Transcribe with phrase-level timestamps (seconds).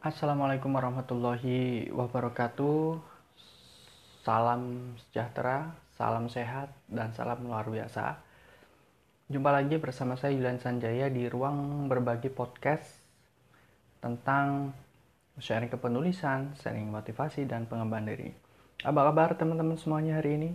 [0.00, 2.96] Assalamualaikum warahmatullahi wabarakatuh.
[4.24, 8.16] Salam sejahtera, salam sehat, dan salam luar biasa.
[9.28, 12.88] Jumpa lagi bersama saya Yulian Sanjaya di ruang berbagi podcast
[14.00, 14.72] tentang
[15.36, 18.32] sharing kepenulisan, sharing motivasi, dan pengembangan diri.
[18.80, 20.50] Apa kabar teman-teman semuanya hari ini?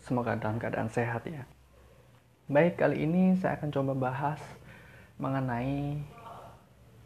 [0.00, 1.44] Semoga dalam keadaan sehat ya.
[2.48, 4.40] Baik, kali ini saya akan coba bahas
[5.20, 6.00] mengenai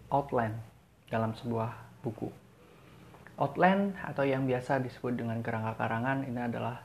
[0.06, 0.75] outline
[1.10, 2.30] dalam sebuah buku.
[3.37, 6.80] Outline atau yang biasa disebut dengan kerangka karangan ini adalah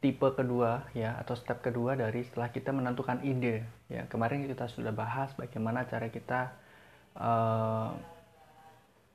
[0.00, 3.66] tipe kedua ya atau step kedua dari setelah kita menentukan ide.
[3.92, 6.56] Ya kemarin kita sudah bahas bagaimana cara kita
[7.18, 7.92] uh,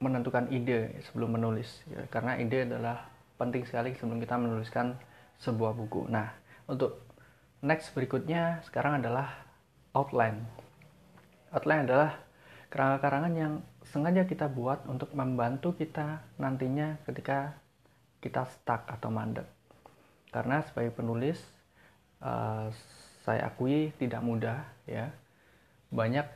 [0.04, 1.82] menentukan ide sebelum menulis.
[1.90, 3.07] Ya, karena ide adalah
[3.41, 4.99] penting sekali sebelum kita menuliskan
[5.41, 6.05] sebuah buku.
[6.12, 6.35] Nah
[6.70, 7.02] untuk
[7.66, 9.32] next berikutnya sekarang adalah
[9.96, 10.43] outline.
[11.49, 12.20] Outline adalah
[12.68, 13.54] kerangka karangan yang
[13.95, 17.55] sengaja kita buat untuk membantu kita nantinya ketika
[18.20, 19.48] kita stuck atau mandek.
[20.35, 21.40] Karena sebagai penulis,
[22.20, 22.68] uh,
[23.24, 25.15] saya akui tidak mudah ya.
[25.96, 26.27] Banyak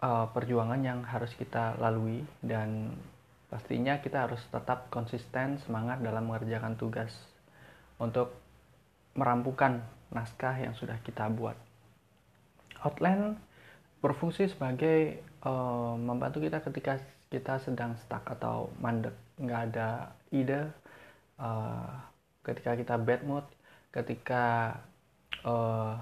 [0.00, 2.96] uh, perjuangan yang harus kita lalui dan
[3.52, 7.12] pastinya kita harus tetap konsisten semangat dalam mengerjakan tugas
[8.00, 8.32] untuk
[9.12, 11.60] merampukan naskah yang sudah kita buat.
[12.80, 13.36] Outline
[13.98, 19.14] berfungsi sebagai uh, membantu kita ketika kita sedang stuck atau mandek.
[19.38, 19.88] Nggak ada
[20.32, 20.72] ide
[21.38, 21.92] uh,
[22.46, 23.44] ketika kita bad mood
[23.92, 24.76] ketika
[25.44, 25.96] uh,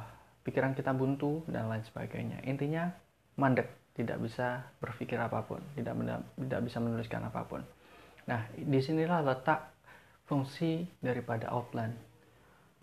[0.47, 2.43] pikiran kita buntu dan lain sebagainya.
[2.47, 2.93] Intinya
[3.39, 3.69] mandek.
[3.97, 5.65] Tidak bisa berpikir apa pun.
[5.73, 5.97] Tidak
[6.37, 7.65] tidak bisa menuliskan apa pun.
[8.29, 9.73] Nah di sinilah letak
[10.29, 11.97] fungsi daripada outline.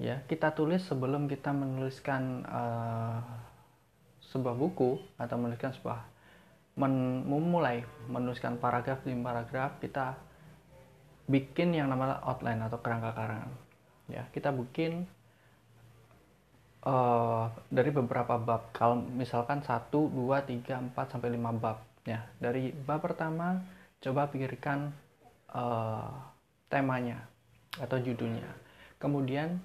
[0.01, 3.21] Ya kita tulis sebelum kita menuliskan uh,
[4.33, 6.01] sebuah buku atau menuliskan sebuah
[6.73, 10.17] men memulai menuliskan paragraf demi paragraf kita
[11.29, 13.53] bikin yang namanya outline atau kerangka karangan.
[14.09, 15.05] Ya kita bikin
[16.83, 18.73] uh, dari beberapa bab.
[18.75, 22.25] Kalau misalkan 1, 2, 3, 4 sampai 5 bab ya.
[22.41, 23.63] Dari bab pertama
[24.03, 24.91] coba pikirkan
[25.55, 26.11] uh,
[26.67, 27.23] temanya
[27.79, 28.49] atau judulnya.
[28.99, 29.61] Kemudian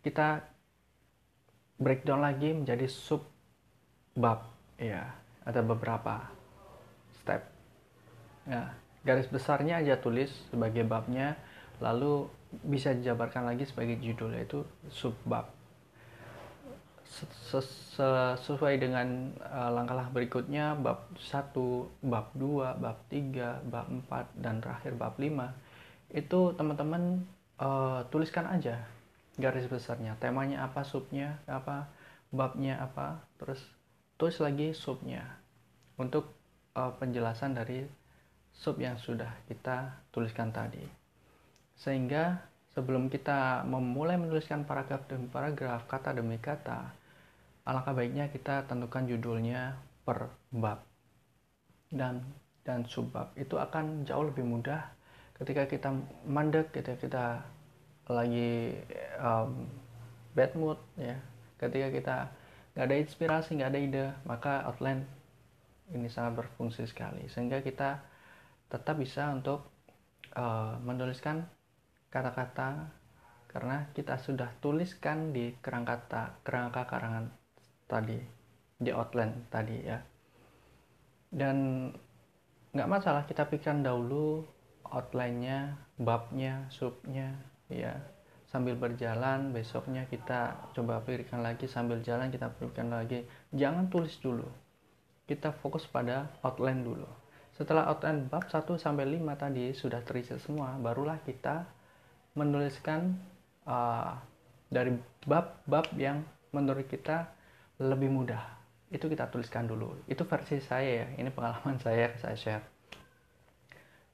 [0.00, 0.40] kita
[1.76, 3.31] breakdown lagi menjadi sub
[4.12, 4.44] bab
[4.76, 6.28] ya ada beberapa
[7.22, 7.42] step.
[8.46, 8.74] Ya,
[9.06, 11.38] garis besarnya aja tulis sebagai babnya,
[11.78, 12.26] lalu
[12.66, 15.50] bisa dijabarkan lagi sebagai judul yaitu subbab.
[17.52, 21.52] Sesuai dengan uh, langkah-langkah berikutnya bab 1,
[22.08, 25.28] bab 2, bab 3, bab 4 dan terakhir bab 5
[26.12, 27.24] itu teman-teman
[27.60, 28.84] uh, tuliskan aja
[29.40, 31.88] garis besarnya, temanya apa, subnya apa,
[32.32, 33.60] babnya apa, terus
[34.16, 35.22] tulis lagi subnya
[35.98, 36.32] untuk
[36.76, 37.84] uh, penjelasan dari
[38.52, 40.84] sub yang sudah kita tuliskan tadi.
[41.76, 42.38] Sehingga
[42.76, 46.92] sebelum kita memulai menuliskan paragraf demi paragraf, kata demi kata,
[47.64, 50.82] alangkah baiknya kita tentukan judulnya per bab
[51.92, 52.24] dan
[52.66, 54.82] dan subbab itu akan jauh lebih mudah
[55.38, 55.94] ketika kita
[56.26, 57.24] mandek ketika kita
[58.10, 58.74] lagi
[59.18, 59.66] um,
[60.34, 61.18] bad mood ya
[61.58, 62.16] ketika kita
[62.72, 64.06] nggak ada inspirasi nggak ada ide.
[64.24, 65.04] Maka outline
[65.92, 67.28] ini sangat berfungsi sekali.
[67.28, 68.00] Sehingga kita
[68.72, 69.68] tetap bisa untuk
[70.36, 71.44] uh, menuliskan
[72.08, 72.88] kata-kata
[73.52, 76.08] karena kita sudah tuliskan di kerangka
[76.40, 77.28] kerangka karangan
[77.84, 78.16] tadi
[78.80, 80.00] di outline tadi ya.
[81.32, 81.88] Dan
[82.72, 84.48] nggak masalah kita pikirkan dahulu
[84.88, 87.36] outline-nya babnya subnya
[87.68, 87.96] ya
[88.52, 93.24] sambil berjalan besoknya kita coba pikirkan lagi sambil jalan kita pikirkan lagi
[93.56, 94.44] jangan tulis dulu
[95.32, 97.08] kita fokus pada outline dulu.
[97.56, 101.68] Setelah outline bab 1 sampai 5 tadi sudah terisi semua, barulah kita
[102.36, 103.16] menuliskan
[103.68, 104.16] uh,
[104.72, 104.96] dari
[105.28, 107.28] bab-bab yang menurut kita
[107.80, 108.40] lebih mudah.
[108.92, 110.04] Itu kita tuliskan dulu.
[110.08, 111.06] Itu versi saya ya.
[111.16, 112.64] Ini pengalaman saya saya share.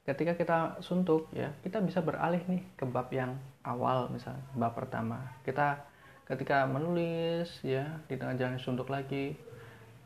[0.08, 5.36] Ketika kita suntuk ya, kita bisa beralih nih ke bab yang awal misalnya, bab pertama.
[5.44, 5.84] Kita
[6.24, 9.36] ketika menulis ya di tengah jalan suntuk lagi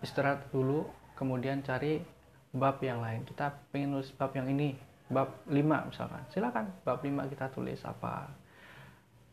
[0.03, 2.03] istirahat dulu kemudian cari
[2.51, 3.23] bab yang lain.
[3.23, 4.75] Kita pengen nulis bab yang ini
[5.07, 6.27] bab 5 misalkan.
[6.35, 8.27] Silakan bab 5 kita tulis apa.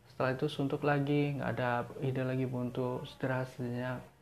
[0.06, 3.50] Setelah itu suntuk lagi nggak ada ide lagi buntu istirahat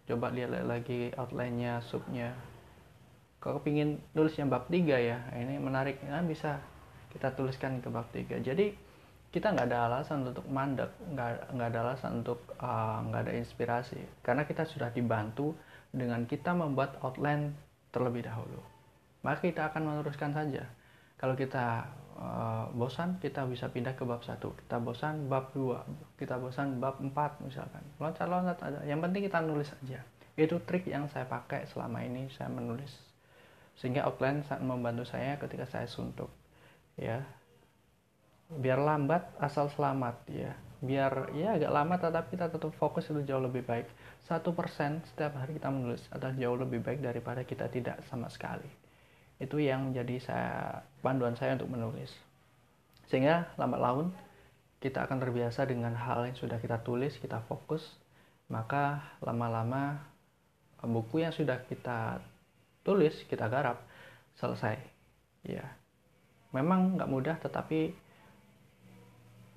[0.08, 2.32] coba lihat lagi outline-nya subnya
[3.38, 6.02] kalau pingin nulisnya bab 3 ya ini menarik.
[6.02, 6.58] Nah, bisa
[7.14, 8.74] kita tuliskan ke bab 3 jadi
[9.28, 14.00] kita nggak ada alasan untuk mandek nggak nggak ada alasan untuk uh, nggak ada inspirasi.
[14.24, 15.52] Karena kita sudah dibantu
[15.92, 17.54] dengan kita membuat outline
[17.92, 18.60] terlebih dahulu.
[19.18, 20.62] maka kita akan meneruskan saja.
[21.18, 24.54] Kalau kita uh, bosan kita bisa pindah ke bab satu.
[24.54, 25.82] Kita bosan bab dua.
[26.14, 27.82] Kita bosan bab empat misalkan.
[27.98, 28.80] Loncat-loncat aja.
[28.86, 30.00] Yang penting kita nulis aja.
[30.38, 33.07] Itu trik yang saya pakai selama ini saya menulis
[33.78, 36.28] sehingga outline sangat membantu saya ketika saya suntuk
[36.98, 37.22] ya.
[38.48, 40.52] Biar lambat asal selamat ya.
[40.78, 43.86] Biar ya agak lama tetapi kita tetap fokus itu jauh lebih baik.
[44.26, 48.68] Satu persen setiap hari kita menulis adalah jauh lebih baik daripada kita tidak sama sekali.
[49.38, 52.10] Itu yang menjadi saya panduan saya untuk menulis.
[53.06, 54.08] Sehingga lambat laun
[54.78, 57.82] kita akan terbiasa dengan hal yang sudah kita tulis kita fokus
[58.46, 60.06] maka lama-lama
[60.86, 62.22] buku yang sudah kita
[62.82, 63.82] tulis kita garap
[64.38, 64.76] selesai.
[65.46, 65.64] Ya.
[66.54, 67.92] Memang nggak mudah tetapi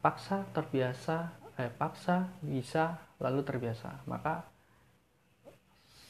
[0.02, 4.04] paksa terbiasa eh paksa bisa lalu terbiasa.
[4.10, 4.46] Maka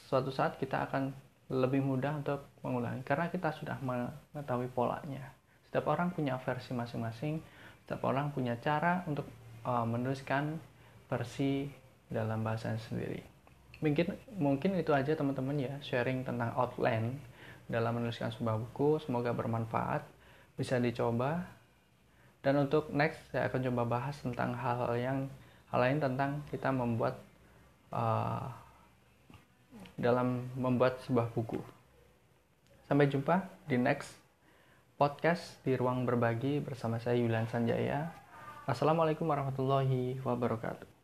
[0.08, 1.12] suatu saat kita akan
[1.52, 5.32] lebih mudah untuk mengulangi karena kita sudah mengetahui polanya.
[5.68, 7.40] Setiap orang punya versi masing-masing
[7.82, 9.26] setiap orang punya cara untuk
[9.66, 10.56] uh, menuliskan
[11.10, 11.66] versi
[12.08, 13.31] dalam bahasa sendiri
[13.82, 17.18] mungkin mungkin itu aja teman-teman ya sharing tentang outline
[17.66, 20.06] dalam menuliskan sebuah buku semoga bermanfaat
[20.54, 21.44] bisa dicoba
[22.42, 25.18] dan untuk next saya akan coba bahas tentang hal-hal yang
[25.70, 27.22] hal lain tentang kita membuat
[27.94, 28.50] uh,
[29.94, 31.62] dalam membuat sebuah buku.
[32.90, 34.10] Sampai jumpa di next
[34.98, 38.10] podcast di ruang berbagi bersama saya Yulian Sanjaya.
[38.66, 41.01] Assalamualaikum warahmatullahi wabarakatuh.